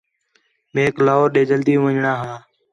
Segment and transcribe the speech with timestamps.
[0.73, 2.33] میک لاہور ݙے جلدی ون٘ڄݨاں ہا